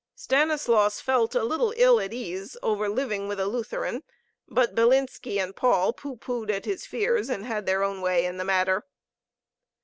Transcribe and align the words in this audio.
Stanislaus 0.15 0.99
felt 0.99 1.35
a 1.35 1.43
little 1.43 1.75
ill 1.77 1.99
at 1.99 2.11
ease 2.11 2.57
over 2.63 2.89
living 2.89 3.27
with 3.27 3.39
a 3.39 3.45
Lutheran. 3.45 4.01
But 4.47 4.73
Bilinski 4.73 5.37
and 5.37 5.55
Paul 5.55 5.93
pooh 5.93 6.15
poohed 6.17 6.49
at 6.49 6.65
his 6.65 6.87
fears, 6.87 7.29
and 7.29 7.45
had 7.45 7.67
their 7.67 7.83
own 7.83 8.01
way 8.01 8.25
in 8.25 8.37
the 8.37 8.43
matter. 8.43 8.85